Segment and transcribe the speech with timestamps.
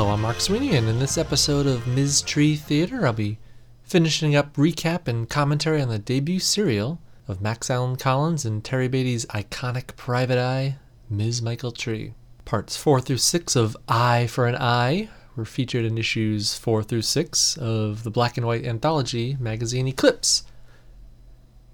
[0.00, 2.22] Hello, I'm Mark Sweeney, and in this episode of Ms.
[2.22, 3.38] Tree Theater, I'll be
[3.82, 8.88] finishing up recap and commentary on the debut serial of Max Allan Collins and Terry
[8.88, 10.78] Beatty's iconic private eye,
[11.10, 11.42] Ms.
[11.42, 12.14] Michael Tree.
[12.46, 17.02] Parts 4 through 6 of Eye for an Eye were featured in issues 4 through
[17.02, 20.44] 6 of the black and white anthology magazine Eclipse,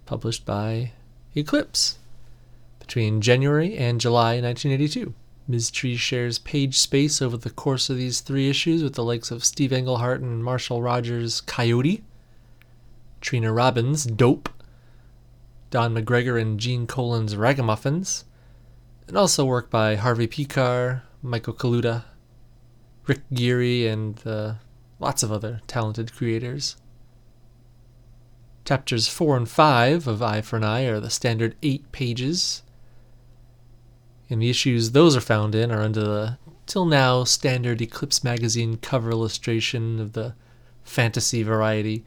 [0.04, 0.90] published by
[1.36, 2.00] Eclipse
[2.80, 5.14] between January and July 1982.
[5.48, 5.70] Ms.
[5.70, 9.44] Tree shares page space over the course of these three issues with the likes of
[9.44, 12.02] Steve Englehart and Marshall Rogers' Coyote,
[13.20, 14.48] Trina Robbins' Dope,
[15.70, 18.24] Don McGregor and Gene Colan's Ragamuffins,
[19.06, 22.04] and also work by Harvey Pekar, Michael Kaluta,
[23.06, 24.54] Rick Geary, and uh,
[24.98, 26.76] lots of other talented creators.
[28.64, 32.62] Chapters 4 and 5 of Eye for an Eye are the standard eight pages
[34.28, 38.76] and the issues those are found in are under the till now standard Eclipse magazine
[38.76, 40.34] cover illustration of the
[40.84, 42.04] fantasy variety.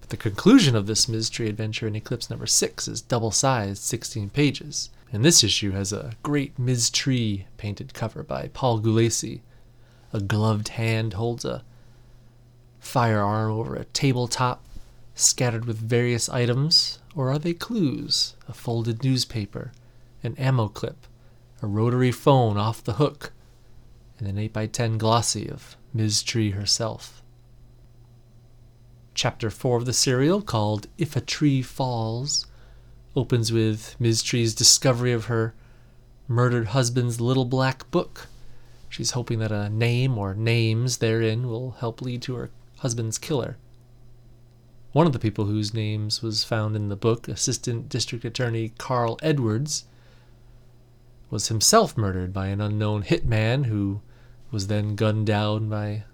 [0.00, 1.28] But the conclusion of this.
[1.28, 4.90] Tree adventure in Eclipse number 6 is double sized 16 pages.
[5.12, 6.90] And this issue has a great Ms.
[6.90, 9.40] Tree painted cover by Paul Gulacy.
[10.12, 11.64] A gloved hand holds a
[12.78, 14.64] firearm over a tabletop
[15.14, 18.34] scattered with various items, or are they clues?
[18.46, 19.72] A folded newspaper,
[20.22, 21.07] an ammo clip,
[21.60, 23.32] a rotary phone off the hook,
[24.18, 26.22] and an 8x10 glossy of Ms.
[26.22, 27.22] Tree herself.
[29.14, 32.46] Chapter 4 of the serial, called If a Tree Falls,
[33.16, 34.22] opens with Ms.
[34.22, 35.54] Tree's discovery of her
[36.28, 38.28] murdered husband's little black book.
[38.88, 43.56] She's hoping that a name or names therein will help lead to her husband's killer.
[44.92, 49.18] One of the people whose names was found in the book, Assistant District Attorney Carl
[49.22, 49.84] Edwards,
[51.30, 54.00] was himself murdered by an unknown hitman who
[54.50, 56.04] was then gunned down by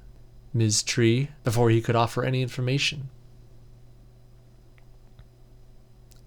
[0.52, 0.82] Ms.
[0.82, 3.08] Tree before he could offer any information.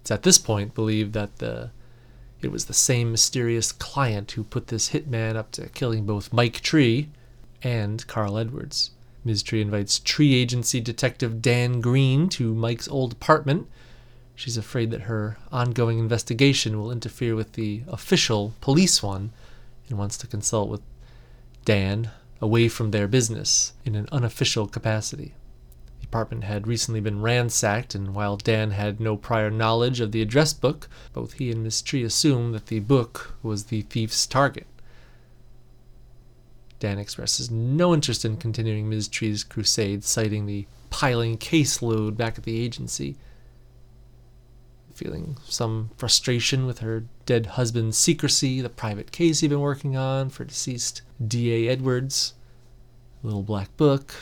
[0.01, 1.71] It's at this point believed that the
[2.41, 6.59] it was the same mysterious client who put this hitman up to killing both Mike
[6.59, 7.09] Tree
[7.63, 8.91] and Carl Edwards.
[9.25, 9.41] Ms.
[9.43, 13.67] Tree invites Tree Agency Detective Dan Green to Mike's old apartment
[14.37, 19.31] She's afraid that her ongoing investigation will interfere with the official police one
[19.89, 20.81] and wants to consult with
[21.65, 25.33] Dan away from their business in an unofficial capacity.
[26.01, 30.21] The apartment had recently been ransacked, and while Dan had no prior knowledge of the
[30.21, 31.81] address book, both he and Ms.
[31.81, 34.67] Tree assumed that the book was the thief's target.
[36.79, 39.07] Dan expresses no interest in continuing Ms.
[39.07, 43.15] Tree's crusade, citing the piling caseload back at the agency
[44.97, 50.29] feeling some frustration with her dead husband's secrecy, the private case he'd been working on
[50.29, 51.69] for deceased D.A.
[51.69, 52.33] Edwards,
[53.21, 54.13] little black book.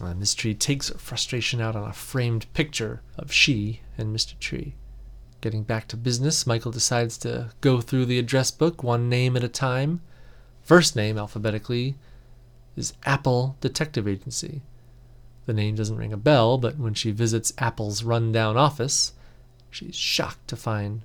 [0.00, 0.34] Uh, Ms.
[0.34, 4.38] Tree takes her frustration out on a framed picture of she and Mr.
[4.38, 4.74] Tree.
[5.40, 9.44] Getting back to business, Michael decides to go through the address book one name at
[9.44, 10.00] a time.
[10.62, 11.96] First name, alphabetically,
[12.76, 14.62] is Apple Detective Agency.
[15.46, 19.12] The name doesn't ring a bell, but when she visits Apple's rundown office,
[19.76, 21.02] She's shocked to find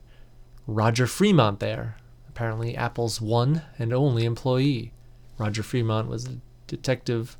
[0.65, 1.97] Roger Fremont there,
[2.29, 4.93] apparently Apple's one and only employee.
[5.37, 6.37] Roger Fremont was a
[6.67, 7.37] detective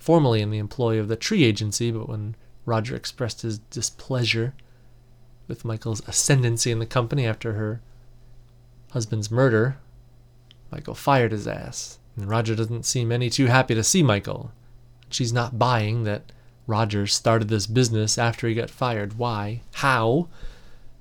[0.00, 2.34] formerly in the employ of the Tree Agency, but when
[2.66, 4.52] Roger expressed his displeasure
[5.46, 7.80] with Michael's ascendancy in the company after her
[8.90, 9.76] husband's murder,
[10.72, 12.00] Michael fired his ass.
[12.16, 14.50] And Roger doesn't seem any too happy to see Michael.
[15.08, 16.32] She's not buying that
[16.68, 19.18] Rogers started this business after he got fired.
[19.18, 19.62] Why?
[19.76, 20.28] How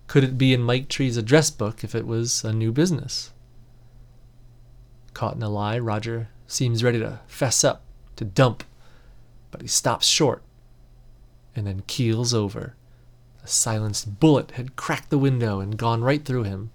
[0.07, 3.31] could it be in Mike Tree's address book if it was a new business?
[5.13, 7.83] Caught in a lie, Roger seems ready to fess up,
[8.15, 8.63] to dump,
[9.51, 10.41] but he stops short
[11.53, 12.75] and then keels over.
[13.43, 16.71] A silenced bullet had cracked the window and gone right through him.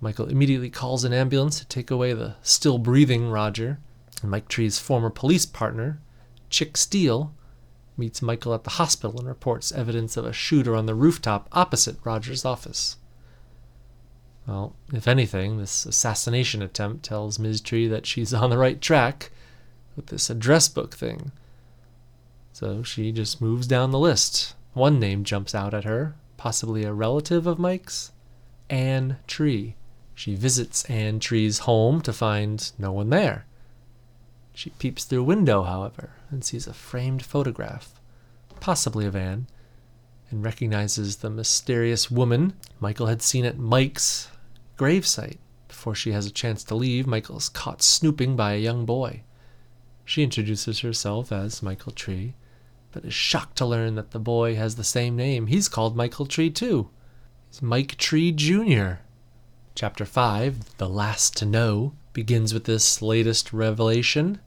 [0.00, 3.78] Michael immediately calls an ambulance to take away the still breathing Roger,
[4.20, 6.00] and Mike Tree's former police partner,
[6.50, 7.32] Chick Steele
[7.96, 11.96] meets Michael at the hospital and reports evidence of a shooter on the rooftop opposite
[12.04, 12.96] Roger's office.
[14.46, 17.60] Well, if anything, this assassination attempt tells Ms.
[17.60, 19.30] Tree that she's on the right track
[19.94, 21.30] with this address book thing.
[22.52, 24.54] So she just moves down the list.
[24.72, 28.12] One name jumps out at her, possibly a relative of Mike's
[28.68, 29.76] Anne Tree.
[30.14, 33.46] She visits Anne Tree's home to find no one there.
[34.60, 37.98] She peeps through a window, however, and sees a framed photograph,
[38.60, 39.46] possibly of Anne,
[40.28, 44.28] and recognizes the mysterious woman Michael had seen at Mike's
[44.76, 48.84] gravesite before she has a chance to leave, Michael is caught snooping by a young
[48.84, 49.22] boy.
[50.04, 52.34] She introduces herself as Michael Tree,
[52.92, 55.46] but is shocked to learn that the boy has the same name.
[55.46, 56.90] He's called Michael Tree, too.
[57.48, 58.96] He's Mike Tree Jr.
[59.74, 64.38] Chapter 5, The Last to Know, begins with this latest revelation.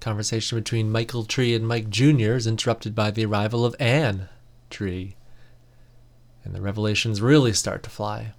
[0.00, 2.34] Conversation between Michael Tree and Mike Jr.
[2.34, 4.28] is interrupted by the arrival of Anne
[4.70, 5.16] Tree.
[6.44, 8.34] And the revelations really start to fly.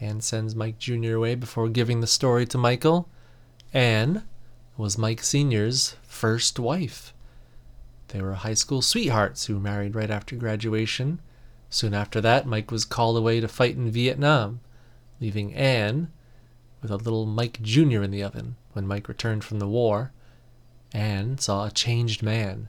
[0.00, 1.14] Anne sends Mike Jr.
[1.14, 3.08] away before giving the story to Michael.
[3.74, 4.22] Anne
[4.76, 7.12] was Mike Sr.'s first wife.
[8.08, 11.20] They were high school sweethearts who married right after graduation.
[11.68, 14.60] Soon after that, Mike was called away to fight in Vietnam,
[15.20, 16.10] leaving Anne
[16.80, 18.02] with a little Mike Jr.
[18.02, 18.56] in the oven.
[18.72, 20.12] When Mike returned from the war,
[20.92, 22.68] Anne saw a changed man.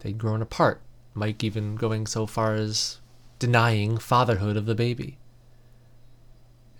[0.00, 0.82] They'd grown apart,
[1.14, 3.00] Mike even going so far as
[3.38, 5.18] denying fatherhood of the baby.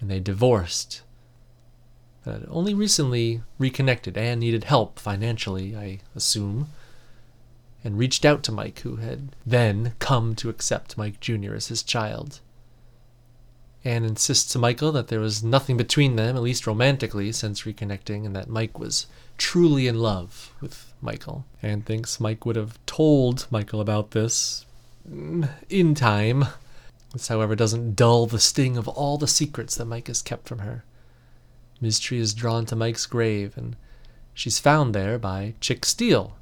[0.00, 1.02] And they divorced.
[2.24, 4.16] But only recently reconnected.
[4.16, 6.68] Anne needed help financially, I assume,
[7.82, 11.54] and reached out to Mike, who had then come to accept Mike Jr.
[11.54, 12.40] as his child.
[13.84, 18.26] Anne insists to Michael that there was nothing between them, at least romantically, since reconnecting,
[18.26, 19.06] and that Mike was
[19.38, 21.46] truly in love with Michael.
[21.62, 24.66] Anne thinks Mike would have told Michael about this
[25.70, 26.44] in time.
[27.12, 30.58] This, however, doesn't dull the sting of all the secrets that Mike has kept from
[30.58, 30.84] her.
[31.98, 33.76] Tree is drawn to Mike's grave, and
[34.34, 36.36] she's found there by Chick Steele,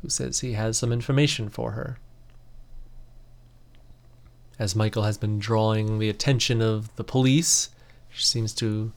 [0.00, 1.98] who says he has some information for her
[4.58, 7.70] as Michael has been drawing the attention of the police.
[8.10, 8.92] She seems to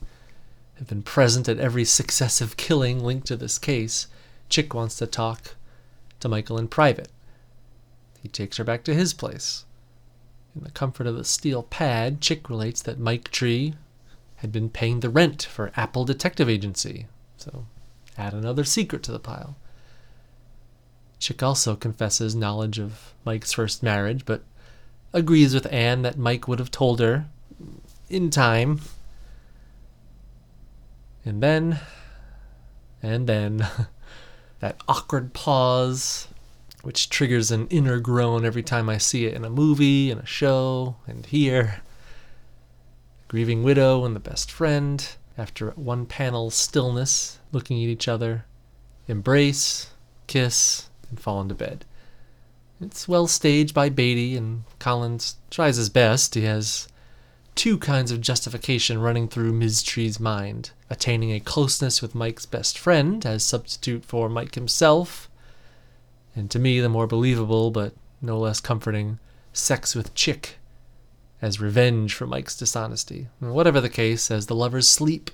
[0.78, 4.06] have been present at every successive killing linked to this case.
[4.48, 5.54] Chick wants to talk
[6.20, 7.08] to Michael in private.
[8.22, 9.64] He takes her back to his place.
[10.54, 13.74] In the comfort of the Steele pad, Chick relates that Mike Tree
[14.36, 17.06] had been paying the rent for Apple Detective Agency.
[17.36, 17.66] So,
[18.18, 19.56] add another secret to the pile.
[21.18, 24.42] Chick also confesses knowledge of Mike's first marriage, but
[25.12, 27.26] agrees with Anne that Mike would have told her
[28.08, 28.80] in time.
[31.24, 31.80] And then,
[33.02, 33.66] and then,
[34.60, 36.28] that awkward pause,
[36.82, 40.26] which triggers an inner groan every time I see it in a movie, in a
[40.26, 41.82] show, and here.
[43.28, 48.44] Grieving widow and the best friend, after one panel stillness, looking at each other,
[49.08, 49.90] embrace,
[50.28, 51.84] kiss, and fall into bed.
[52.80, 56.34] It's well staged by Beatty, and Collins tries his best.
[56.34, 56.88] He has
[57.54, 59.82] two kinds of justification running through Ms.
[59.82, 65.30] Tree's mind attaining a closeness with Mike's best friend as substitute for Mike himself,
[66.34, 69.18] and to me, the more believable but no less comforting,
[69.54, 70.58] sex with Chick
[71.40, 73.28] as revenge for Mike's dishonesty.
[73.40, 75.30] Whatever the case, as the lovers sleep,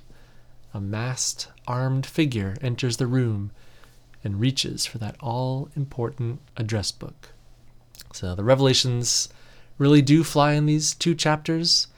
[0.72, 3.50] a masked, armed figure enters the room
[4.24, 7.30] and reaches for that all important address book.
[8.12, 9.28] So the revelations
[9.78, 11.88] really do fly in these two chapters.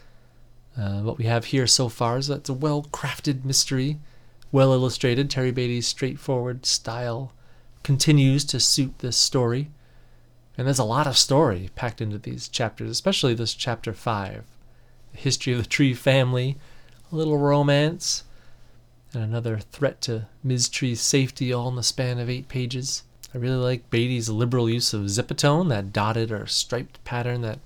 [0.76, 3.98] Uh, what we have here so far is that it's a well crafted mystery,
[4.50, 5.30] well illustrated.
[5.30, 7.32] Terry Beatty's straightforward style
[7.82, 9.70] continues to suit this story.
[10.56, 14.44] And there's a lot of story packed into these chapters, especially this chapter 5.
[15.12, 16.56] The history of the Tree family,
[17.10, 18.22] a little romance,
[19.14, 20.68] and another threat to Ms.
[20.68, 23.02] Tree's safety all in the span of eight pages.
[23.35, 27.59] I really like Beatty's liberal use of zipatone, that dotted or striped pattern that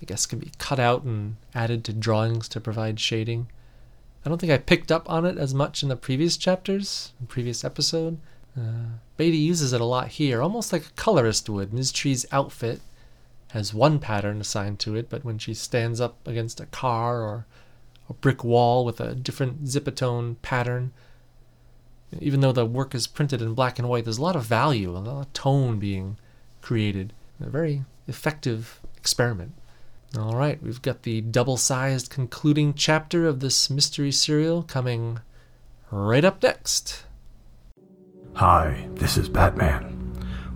[0.00, 3.48] I guess can be cut out and added to drawings to provide shading.
[4.24, 7.64] I don't think I picked up on it as much in the previous chapters, previous
[7.64, 8.18] episode.
[8.56, 11.72] Uh, Beatty uses it a lot here, almost like a colorist would.
[11.72, 11.92] Ms.
[11.92, 12.80] Tree's outfit
[13.52, 17.46] has one pattern assigned to it, but when she stands up against a car or
[18.10, 20.92] a brick wall with a different zipatone pattern,
[22.18, 24.90] even though the work is printed in black and white, there's a lot of value,
[24.90, 26.18] a lot of tone being
[26.60, 27.12] created.
[27.40, 29.52] A very effective experiment.
[30.18, 35.20] All right, we've got the double sized concluding chapter of this mystery serial coming
[35.90, 37.04] right up next.
[38.34, 39.84] Hi, this is Batman.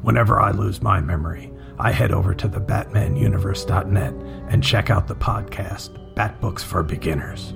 [0.03, 4.15] Whenever I lose my memory, I head over to the BatmanUniverse.net
[4.51, 7.55] and check out the podcast Bat Books for Beginners.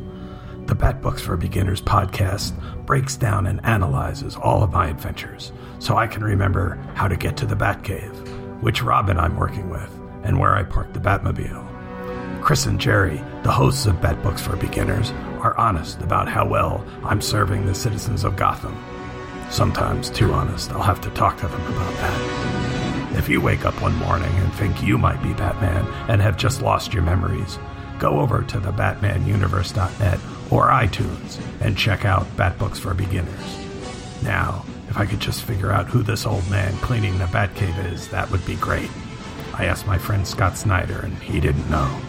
[0.66, 2.52] The Bat Books for Beginners podcast
[2.84, 7.36] breaks down and analyzes all of my adventures so I can remember how to get
[7.36, 9.88] to the Batcave, which Robin I'm working with,
[10.24, 12.42] and where I park the Batmobile.
[12.42, 16.84] Chris and Jerry, the hosts of Bat Books for Beginners, are honest about how well
[17.04, 18.76] I'm serving the citizens of Gotham.
[19.50, 23.16] Sometimes too honest, I'll have to talk to them about that.
[23.16, 26.60] If you wake up one morning and think you might be Batman and have just
[26.60, 27.56] lost your memories,
[27.98, 33.58] go over to the BatmanUniverse.net or iTunes and check out Bat Books for Beginners.
[34.22, 38.08] Now, if I could just figure out who this old man cleaning the Batcave is,
[38.08, 38.90] that would be great.
[39.54, 42.00] I asked my friend Scott Snyder, and he didn't know.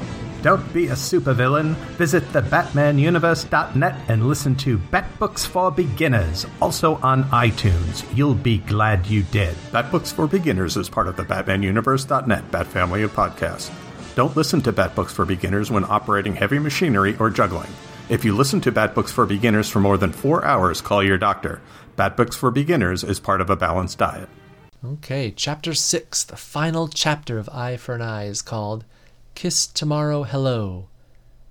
[0.42, 1.76] Don't be a supervillain.
[1.98, 8.06] Visit thebatmanuniverse.net and listen to Bat Books for Beginners, also on iTunes.
[8.16, 9.58] You'll be glad you did.
[9.74, 13.70] Bat Books for Beginners is part of the BatmanUniverse.net Bat family of podcasts.
[14.16, 17.70] Don't listen to Bat Books for Beginners when operating heavy machinery or juggling.
[18.10, 21.18] If you listen to Bat Books for Beginners for more than four hours, call your
[21.18, 21.62] doctor.
[21.96, 24.28] Bat Books for Beginners is part of a balanced diet.
[24.84, 28.84] Okay, chapter 6, the final chapter of Eye for an Eye, is called
[29.36, 30.88] Kiss Tomorrow Hello,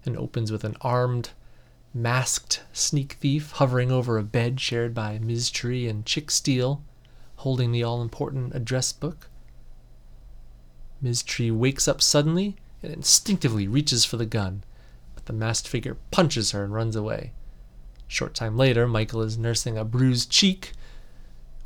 [0.04, 1.30] and opens with an armed,
[1.94, 5.50] masked sneak thief hovering over a bed shared by Ms.
[5.50, 6.82] Tree and Chick Steele,
[7.36, 9.30] holding the all important address book.
[11.00, 11.22] Ms.
[11.22, 14.64] Tree wakes up suddenly and instinctively reaches for the gun,
[15.14, 17.32] but the masked figure punches her and runs away.
[18.06, 20.72] Short time later, Michael is nursing a bruised cheek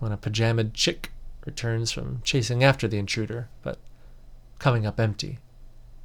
[0.00, 1.12] when a pajamaed Chick
[1.46, 3.78] returns from chasing after the intruder, but
[4.58, 5.38] coming up empty.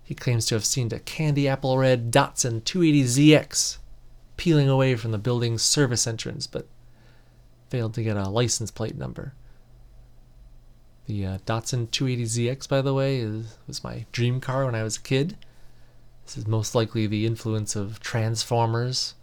[0.04, 3.78] He claims to have seen a candy apple red Datsun 280ZX
[4.38, 6.68] peeling away from the building's service entrance, but
[7.70, 9.34] failed to get a license plate number.
[11.08, 14.98] The uh, Datsun 280ZX, by the way, is, was my dream car when I was
[14.98, 15.38] a kid.
[16.26, 19.16] This is most likely the influence of Transformers.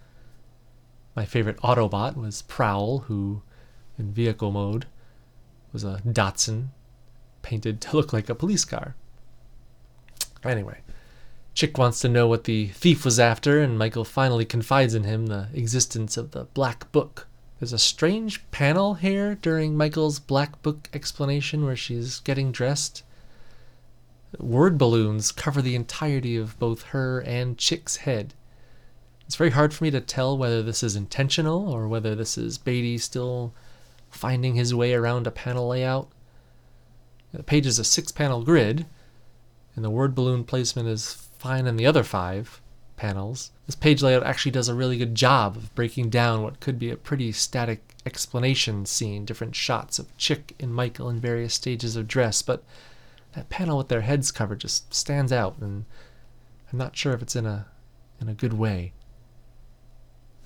[1.15, 3.43] My favorite Autobot was Prowl, who,
[3.99, 4.87] in vehicle mode,
[5.75, 6.69] was a Datsun
[7.43, 8.97] painted to look like a police car.
[10.43, 10.79] Anyway,
[11.53, 15.27] Chick wants to know what the thief was after, and Michael finally confides in him
[15.27, 17.27] the existence of the Black Book.
[17.65, 23.03] There's a strange panel here during Michael's Black Book explanation where she's getting dressed.
[24.39, 28.35] Word balloons cover the entirety of both her and Chick's head.
[29.25, 32.59] It's very hard for me to tell whether this is intentional or whether this is
[32.59, 33.55] Beatty still
[34.11, 36.11] finding his way around a panel layout.
[37.33, 38.85] The page is a six panel grid,
[39.75, 42.61] and the word balloon placement is fine in the other five
[42.97, 43.51] panels.
[43.67, 46.91] This page layout actually does a really good job of breaking down what could be
[46.91, 52.09] a pretty static explanation scene, different shots of Chick and Michael in various stages of
[52.09, 52.65] dress, but
[53.35, 55.85] that panel with their heads covered just stands out, and
[56.73, 57.67] I'm not sure if it's in a
[58.21, 58.93] in a good way.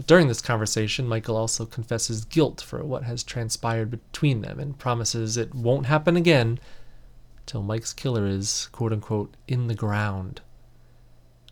[0.06, 5.36] During this conversation, Michael also confesses guilt for what has transpired between them and promises
[5.36, 6.60] it won't happen again
[7.46, 10.40] till Mike's killer is, quote unquote, in the ground.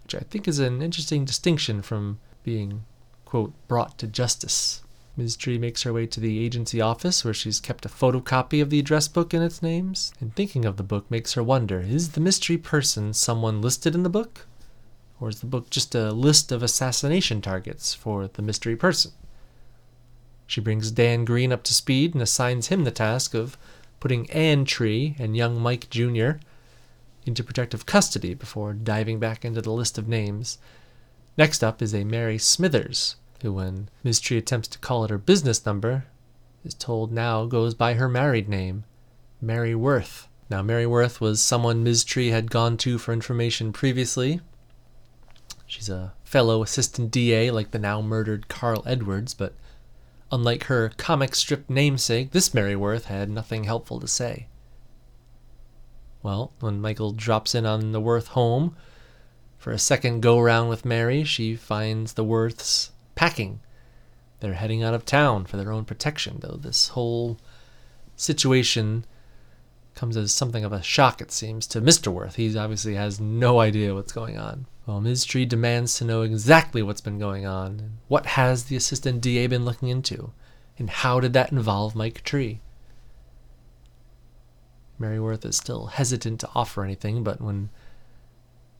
[0.06, 2.84] Which I think is an interesting distinction from being,
[3.24, 4.84] quote, brought to justice.
[5.16, 5.36] Ms.
[5.36, 8.78] Tree makes her way to the agency office where she's kept a photocopy of the
[8.78, 12.20] address book and its names, and thinking of the book makes her wonder is the
[12.20, 14.46] mystery person someone listed in the book?
[15.18, 19.10] Or is the book just a list of assassination targets for the mystery person?
[20.46, 23.58] She brings Dan Green up to speed and assigns him the task of
[23.98, 26.34] putting Ann Tree and young Mike Jr.
[27.26, 30.58] into protective custody before diving back into the list of names.
[31.36, 34.20] Next up is a Mary Smithers, who, when Ms.
[34.20, 36.06] Tree attempts to call it her business number,
[36.64, 38.84] is told now goes by her married name,
[39.40, 40.28] Mary Worth.
[40.48, 42.04] Now, Mary Worth was someone Ms.
[42.04, 44.40] Tree had gone to for information previously,
[45.66, 49.54] She's a fellow assistant DA like the now murdered Carl Edwards, but
[50.30, 54.46] unlike her comic strip namesake, this Mary Worth had nothing helpful to say.
[56.26, 58.74] Well, when Michael drops in on the Worth home
[59.58, 63.60] for a second go round with Mary, she finds the Worths packing.
[64.40, 67.38] They're heading out of town for their own protection, though this whole
[68.16, 69.04] situation
[69.94, 72.08] comes as something of a shock, it seems, to Mr.
[72.08, 72.34] Worth.
[72.34, 74.66] He obviously has no idea what's going on.
[74.84, 75.26] Well, Ms.
[75.26, 79.64] Tree demands to know exactly what's been going on, what has the assistant DA been
[79.64, 80.32] looking into,
[80.76, 82.62] and how did that involve Mike Tree?
[84.98, 87.68] Mary Worth is still hesitant to offer anything, but when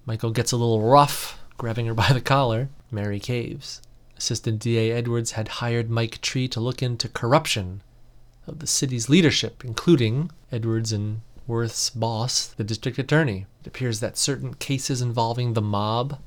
[0.07, 3.83] Michael gets a little rough, grabbing her by the collar, Mary caves.
[4.17, 7.83] Assistant DA Edwards had hired Mike Tree to look into corruption
[8.47, 13.47] of the city's leadership, including Edwards and Worth's boss, the district attorney.
[13.61, 16.19] It appears that certain cases involving the mob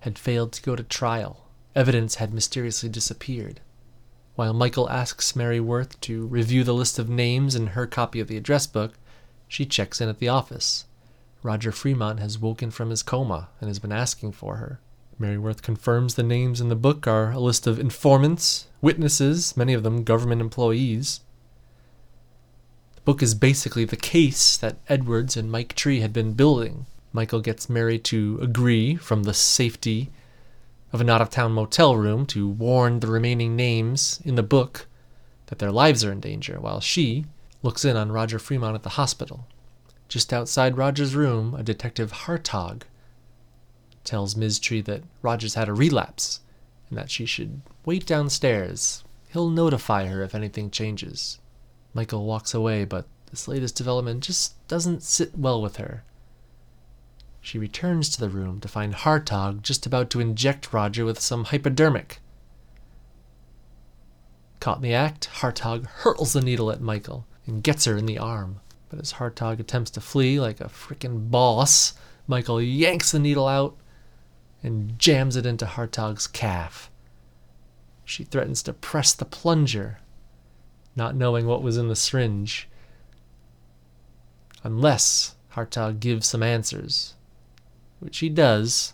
[0.00, 1.46] had failed to go to trial.
[1.74, 3.60] Evidence had mysteriously disappeared.
[4.34, 8.28] While Michael asks Mary Worth to review the list of names in her copy of
[8.28, 8.94] the address book,
[9.50, 10.86] she checks in at the office.
[11.42, 14.80] Roger Fremont has woken from his coma and has been asking for her.
[15.18, 19.74] Mary Worth confirms the names in the book are a list of informants, witnesses, many
[19.74, 21.20] of them government employees,
[23.00, 26.84] the book is basically the case that Edwards and Mike Tree had been building.
[27.14, 30.10] Michael gets Mary to agree from the safety
[30.92, 34.86] of an out of town motel room to warn the remaining names in the book
[35.46, 37.24] that their lives are in danger, while she
[37.62, 39.46] looks in on Roger Fremont at the hospital.
[40.08, 42.82] Just outside Roger's room, a detective Hartog
[44.02, 44.58] tells Ms.
[44.58, 46.40] Tree that Roger's had a relapse
[46.88, 49.04] and that she should wait downstairs.
[49.32, 51.38] He'll notify her if anything changes.
[51.94, 56.02] Michael walks away, but this latest development just doesn't sit well with her.
[57.40, 61.44] She returns to the room to find Hartog just about to inject Roger with some
[61.44, 62.20] hypodermic.
[64.58, 68.18] Caught in the act, Hartog hurls the needle at Michael and gets her in the
[68.18, 68.60] arm.
[68.88, 71.94] But as Hartog attempts to flee like a frickin' boss,
[72.26, 73.76] Michael yanks the needle out
[74.62, 76.90] and jams it into Hartog's calf.
[78.04, 79.98] She threatens to press the plunger,
[80.94, 82.68] not knowing what was in the syringe.
[84.62, 87.14] Unless Hartog gives some answers,
[87.98, 88.92] which he does,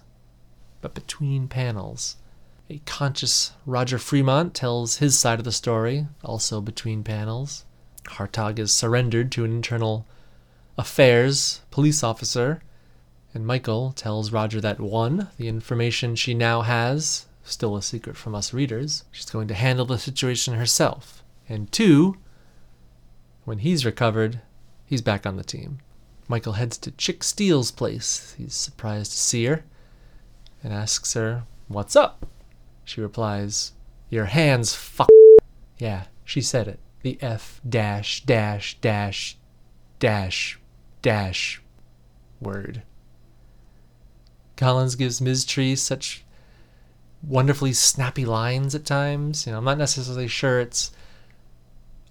[0.81, 2.17] but between panels.
[2.71, 7.66] A conscious Roger Fremont tells his side of the story, also between panels.
[8.09, 10.07] Hartog is surrendered to an internal
[10.79, 12.63] affairs police officer,
[13.35, 18.35] and Michael tells Roger that one, the information she now has, still a secret from
[18.35, 21.23] us readers, she's going to handle the situation herself.
[21.49, 22.17] And two,
[23.45, 24.41] when he's recovered,
[24.85, 25.79] he's back on the team.
[26.29, 28.35] Michael heads to Chick Steele's place.
[28.37, 29.65] He's surprised to see her
[30.63, 32.27] and asks her, What's up?
[32.85, 33.73] She replies,
[34.11, 35.09] Your hands fuck.
[35.79, 36.81] Yeah, she said it.
[37.07, 39.37] The F dash dash dash
[40.01, 40.59] dash
[41.03, 41.63] dash
[42.41, 42.83] word.
[44.57, 45.45] Collins gives Ms.
[45.45, 46.25] Tree such
[47.23, 49.47] wonderfully snappy lines at times.
[49.47, 50.91] You know, I'm not necessarily sure it's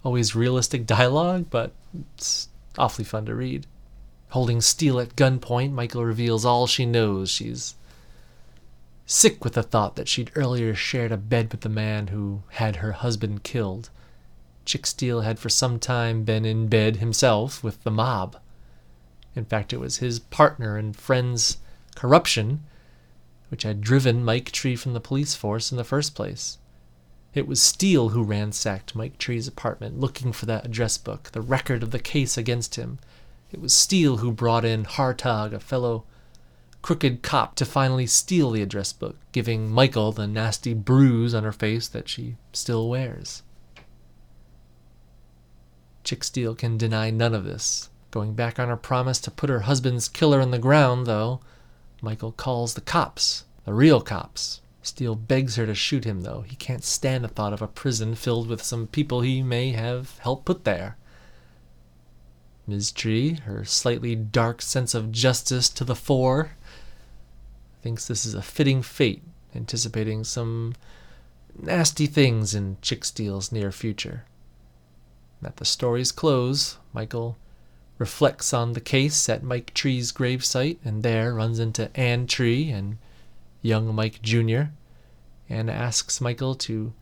[0.02, 1.72] always realistic dialogue, but
[2.08, 3.66] it's awfully fun to read.
[4.30, 7.28] Holding Steele at gunpoint, Michael reveals all she knows.
[7.28, 7.74] She's
[9.04, 12.76] sick with the thought that she'd earlier shared a bed with the man who had
[12.76, 13.90] her husband killed.
[14.66, 18.36] Chick Steele had for some time been in bed himself with the mob.
[19.34, 21.58] In fact, it was his partner and friend's
[21.94, 22.64] corruption
[23.48, 26.58] which had driven Mike Tree from the police force in the first place.
[27.32, 31.82] It was Steele who ransacked Mike Tree's apartment looking for that address book, the record
[31.82, 32.98] of the case against him.
[33.52, 36.04] It was Steele who brought in Hartog, a fellow
[36.82, 41.52] crooked cop, to finally steal the address book, giving Michael the nasty bruise on her
[41.52, 43.42] face that she still wears.
[46.06, 47.90] Chick Steele can deny none of this.
[48.12, 51.40] Going back on her promise to put her husband's killer in the ground, though,
[52.00, 54.60] Michael calls the cops, the real cops.
[54.82, 56.42] Steele begs her to shoot him, though.
[56.42, 60.16] He can't stand the thought of a prison filled with some people he may have
[60.18, 60.96] helped put there.
[62.68, 62.92] Ms.
[62.92, 66.52] Tree, her slightly dark sense of justice to the fore,
[67.82, 69.24] thinks this is a fitting fate,
[69.56, 70.74] anticipating some
[71.60, 74.24] nasty things in Chick Steele's near future.
[75.44, 77.36] At the story's close, Michael
[77.98, 82.98] reflects on the case at Mike Tree's gravesite and there runs into Ann Tree and
[83.62, 84.64] young Mike Jr.
[85.48, 86.92] and asks Michael to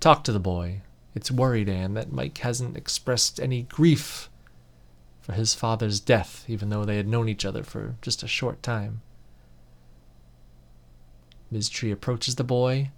[0.00, 0.82] talk to the boy.
[1.14, 4.28] It's worried Ann that Mike hasn't expressed any grief
[5.20, 8.62] for his father's death, even though they had known each other for just a short
[8.62, 9.02] time.
[11.50, 11.68] Ms.
[11.68, 12.90] Tree approaches the boy,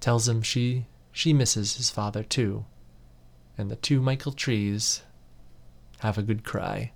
[0.00, 2.64] tells him she she misses his father too,
[3.58, 5.02] and the two Michael Trees
[5.98, 6.92] have a good cry.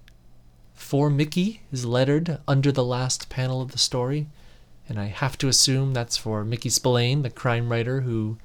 [0.73, 4.29] For Mickey is lettered under the last panel of the story,
[4.89, 8.39] and I have to assume that's for Mickey Spillane, the crime writer who,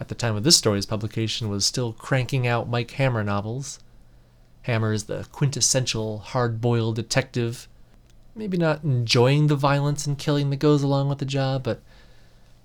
[0.00, 3.78] at the time of this story's publication, was still cranking out Mike Hammer novels.
[4.62, 7.68] Hammer is the quintessential hard boiled detective,
[8.34, 11.80] maybe not enjoying the violence and killing that goes along with the job, but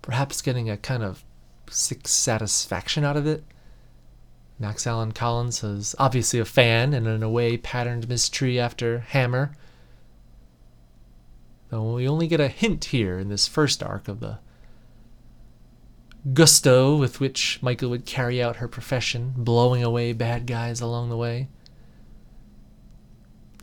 [0.02, 1.24] perhaps getting a kind of
[1.70, 3.44] sick satisfaction out of it.
[4.60, 8.28] Max Allan Collins is obviously a fan and in a way patterned Ms.
[8.28, 9.56] Tree after Hammer.
[11.70, 14.40] Though we only get a hint here in this first arc of the
[16.34, 21.18] gusto with which Michael would carry out her profession, blowing away bad guys along the
[21.18, 21.48] way.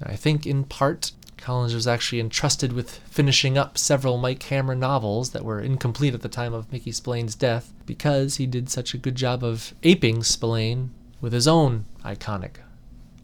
[0.02, 5.30] I think in part Collins was actually entrusted with finishing up several Mike Hammer novels
[5.30, 8.98] that were incomplete at the time of Mickey Spillane's death because he did such a
[8.98, 12.56] good job of aping Spillane with his own iconic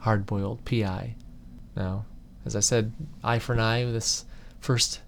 [0.03, 1.15] hard boiled PI.
[1.77, 2.05] Now,
[2.45, 4.25] as I said, eye for an eye this
[4.61, 5.01] first.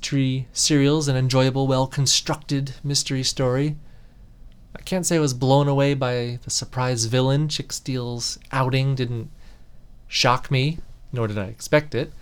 [0.00, 3.76] Tree serials, an enjoyable, well constructed mystery story.
[4.76, 7.48] I can't say I was blown away by the surprise villain.
[7.48, 9.30] Chick Steele's outing didn't
[10.08, 10.78] shock me,
[11.12, 12.12] nor did I expect it.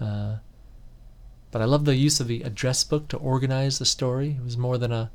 [0.00, 0.36] Uh,
[1.50, 4.36] but I love the use of the address book to organize the story.
[4.38, 5.10] It was more than a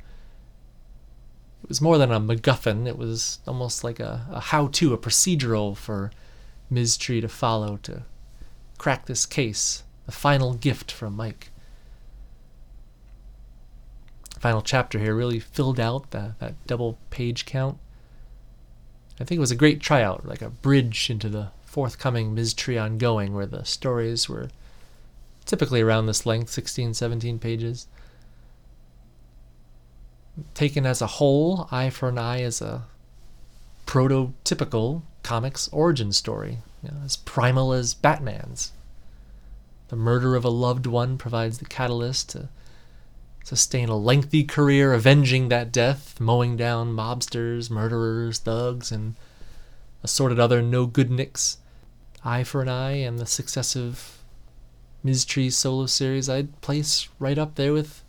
[1.63, 2.87] it was more than a MacGuffin.
[2.87, 6.11] It was almost like a, a how-to, a procedural for
[6.69, 6.97] Ms.
[6.97, 8.03] Tree to follow to
[8.77, 9.83] crack this case.
[10.05, 11.51] The final gift from Mike.
[14.39, 17.77] Final chapter here really filled out that, that double page count.
[19.17, 22.53] I think it was a great tryout, like a bridge into the forthcoming Ms.
[22.53, 24.49] Tree ongoing, where the stories were
[25.45, 27.87] typically around this length 16, 17 pages.
[30.53, 32.83] Taken as a whole, Eye for an Eye is a
[33.85, 38.71] prototypical comics origin story, you know, as primal as Batman's.
[39.89, 42.49] The murder of a loved one provides the catalyst to
[43.43, 49.15] sustain a lengthy career avenging that death, mowing down mobsters, murderers, thugs, and
[50.01, 51.57] assorted other no good nicks.
[52.25, 54.12] Eye for an Eye and the successive
[55.03, 55.25] Ms.
[55.25, 58.03] Tree solo series I'd place right up there with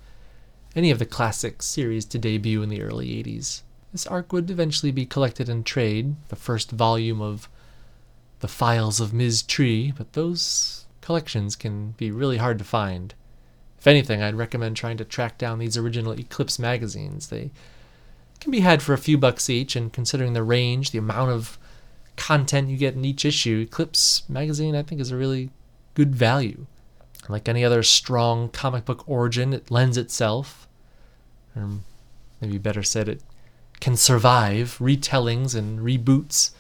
[0.77, 3.63] any of the classic series to debut in the early 80s.
[3.91, 7.49] This arc would eventually be collected in trade, the first volume of
[8.41, 9.43] The Files of Ms.
[9.43, 13.15] Tree, but those collections can be really hard to find.
[13.79, 17.29] If anything, I'd recommend trying to track down these original Eclipse magazines.
[17.29, 17.51] They
[18.41, 21.59] can be had for a few bucks each, and considering the range, the amount of
[22.17, 25.51] content you get in each issue, Eclipse magazine I think is a really
[25.95, 26.67] good value.
[27.29, 30.69] Like any other strong comic book origin, it lends itself,
[31.57, 31.69] or
[32.41, 33.23] maybe better said, it
[33.81, 36.51] can survive retellings and reboots.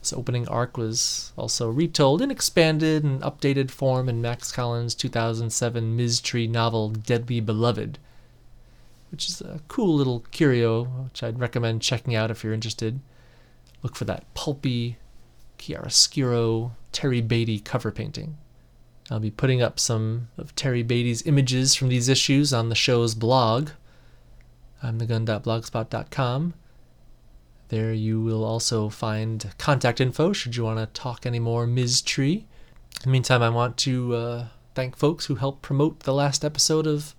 [0.00, 5.96] This opening arc was also retold in expanded and updated form in Max Collins' 2007
[5.96, 6.20] Ms.
[6.20, 7.98] Tree novel Deadly Beloved,
[9.10, 13.00] which is a cool little curio, which I'd recommend checking out if you're interested.
[13.82, 14.96] Look for that pulpy
[15.58, 18.38] chiaroscuro Terry Beatty cover painting.
[19.10, 23.16] I'll be putting up some of Terry Beatty's images from these issues on the show's
[23.16, 23.70] blog.
[24.82, 26.54] I'm thegun.blogspot.com.
[27.68, 32.02] There you will also find contact info should you want to talk any more Ms.
[32.02, 32.46] Tree.
[32.96, 36.86] In the meantime, I want to uh, thank folks who helped promote the last episode
[36.86, 37.14] of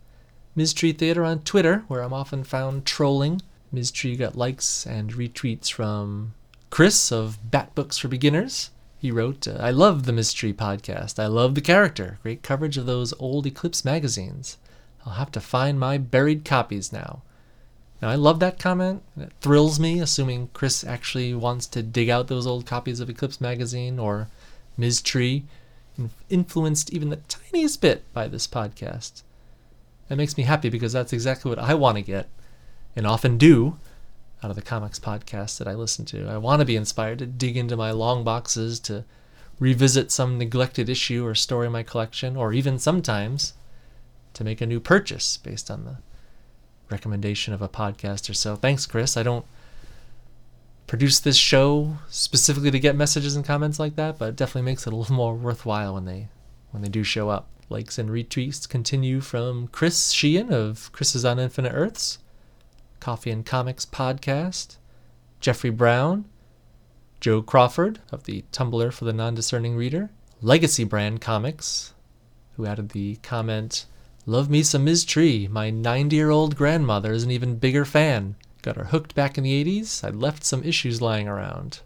[0.56, 0.74] Ms.
[0.74, 3.42] Tree Theater on Twitter, where I'm often found trolling.
[3.72, 3.92] Ms.
[3.92, 6.34] Tree got likes and retweets from
[6.70, 8.70] Chris of Bat Books for Beginners.
[9.02, 10.32] He wrote, uh, I love the Ms.
[10.32, 11.18] Tree podcast.
[11.18, 12.20] I love the character.
[12.22, 14.60] Great coverage of those old Eclipse magazines.
[15.04, 17.24] I'll have to find my buried copies now.
[18.00, 19.02] Now, I love that comment.
[19.18, 23.42] It thrills me, assuming Chris actually wants to dig out those old copies of Eclipse
[23.42, 24.28] magazine or
[24.78, 25.02] Ms.
[25.02, 25.46] Tree,
[26.30, 29.24] influenced even the tiniest bit by this podcast.
[30.10, 32.30] That makes me happy because that's exactly what I want to get,
[32.96, 33.80] and often do,
[34.44, 36.28] out of the comics podcasts that I listen to.
[36.28, 39.06] I want to be inspired to dig into my long boxes to
[39.60, 43.54] revisit some neglected issue or story in my collection, or even sometimes
[44.34, 45.98] to make a new purchase based on the
[46.90, 48.56] recommendation of a podcast or so.
[48.56, 49.16] Thanks, Chris.
[49.16, 49.46] I don't
[50.88, 54.88] produce this show specifically to get messages and comments like that, but it definitely makes
[54.88, 56.28] it a little more worthwhile when they
[56.72, 57.48] when they do show up.
[57.70, 62.18] Likes and retweets continue from Chris Sheehan of Chris's on Infinite Earths.
[63.02, 64.78] Coffee and Comics podcast,
[65.42, 66.26] Jeffrey Brown,
[67.20, 71.94] Joe Crawford of the Tumblr for the Non Discerning Reader, Legacy Brand Comics,
[72.56, 73.86] who added the comment,
[74.28, 75.04] Love me some Ms.
[75.04, 75.48] Tree.
[75.48, 78.36] My 90 year old grandmother is an even bigger fan.
[78.62, 80.04] Got her hooked back in the 80s.
[80.04, 81.80] I left some issues lying around.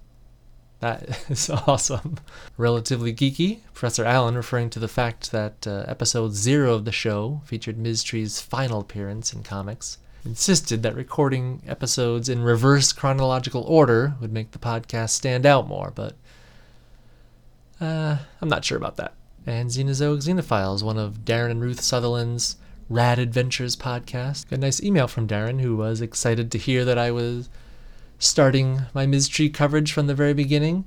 [0.82, 2.18] That is awesome.
[2.58, 7.42] Relatively geeky, Professor Allen referring to the fact that uh, episode zero of the show
[7.46, 8.04] featured Ms.
[8.04, 14.52] Tree's final appearance in comics insisted that recording episodes in reverse chronological order would make
[14.52, 16.16] the podcast stand out more, but
[17.80, 19.14] uh, I'm not sure about that.
[19.46, 22.58] And Xenozoic Xenophiles, one of Darren and Ruth Sutherland's
[22.90, 24.50] Rad Adventures podcast.
[24.50, 27.50] Got a nice email from Darren who was excited to hear that I was
[28.20, 29.06] starting my.
[29.06, 30.86] Tree coverage from the very beginning.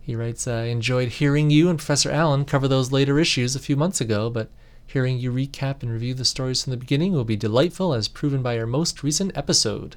[0.00, 3.76] He writes, I enjoyed hearing you and Professor Allen cover those later issues a few
[3.76, 4.50] months ago, but
[4.86, 8.42] Hearing you recap and review the stories from the beginning will be delightful, as proven
[8.42, 9.96] by your most recent episode.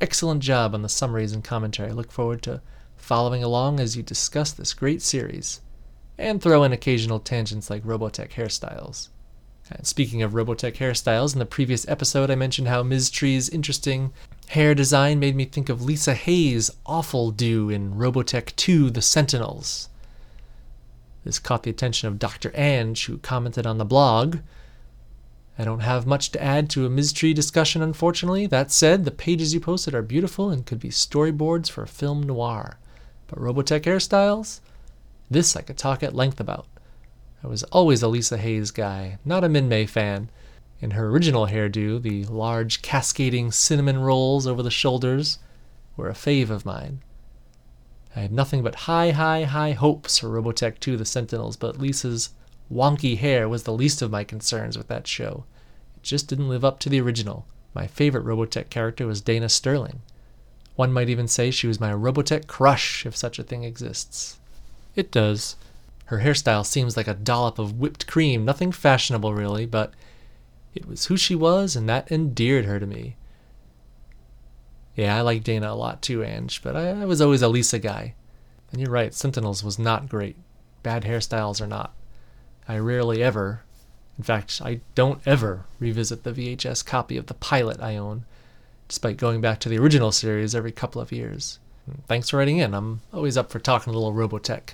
[0.00, 1.92] Excellent job on the summaries and commentary.
[1.92, 2.60] Look forward to
[2.96, 5.60] following along as you discuss this great series,
[6.18, 9.08] and throw in occasional tangents like Robotech hairstyles.
[9.70, 13.10] And speaking of Robotech hairstyles, in the previous episode I mentioned how Ms.
[13.10, 14.12] Tree's interesting
[14.48, 19.88] hair design made me think of Lisa Hayes' awful do in Robotech 2 The Sentinels.
[21.26, 22.52] This caught the attention of Dr.
[22.54, 24.38] Ange, who commented on the blog.
[25.58, 27.12] I don't have much to add to a Ms.
[27.12, 28.46] Discussion, unfortunately.
[28.46, 32.22] That said, the pages you posted are beautiful and could be storyboards for a film
[32.22, 32.78] noir.
[33.26, 34.60] But Robotech hairstyles?
[35.28, 36.68] This I could talk at length about.
[37.42, 40.30] I was always a Lisa Hayes guy, not a Minmei fan.
[40.80, 45.40] In her original hairdo, the large cascading cinnamon rolls over the shoulders
[45.96, 47.02] were a fave of mine.
[48.16, 52.30] I had nothing but high, high, high hopes for Robotech 2 The Sentinels, but Lisa's
[52.72, 55.44] wonky hair was the least of my concerns with that show.
[55.98, 57.46] It just didn't live up to the original.
[57.74, 60.00] My favorite Robotech character was Dana Sterling.
[60.76, 64.38] One might even say she was my Robotech crush, if such a thing exists.
[64.94, 65.56] It does.
[66.06, 69.92] Her hairstyle seems like a dollop of whipped cream, nothing fashionable really, but
[70.74, 73.16] it was who she was, and that endeared her to me.
[74.96, 77.78] Yeah, I like Dana a lot too, Ange, but I, I was always a Lisa
[77.78, 78.14] guy.
[78.72, 80.36] And you're right, Sentinels was not great.
[80.82, 81.94] Bad hairstyles are not.
[82.66, 83.62] I rarely ever,
[84.18, 88.24] in fact, I don't ever revisit the VHS copy of the pilot I own,
[88.88, 91.58] despite going back to the original series every couple of years.
[92.08, 92.74] Thanks for writing in.
[92.74, 94.70] I'm always up for talking a little Robotech.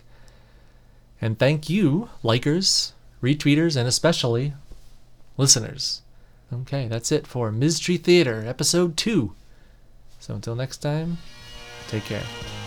[1.21, 4.55] And thank you, likers, retweeters, and especially
[5.37, 6.03] listeners.
[6.53, 7.79] Okay, that's it for Ms.
[7.81, 9.35] Tree Theater, Episode 2.
[10.23, 11.19] So until next time,
[11.89, 12.62] take care.